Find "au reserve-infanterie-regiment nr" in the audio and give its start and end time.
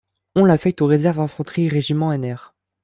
0.81-2.55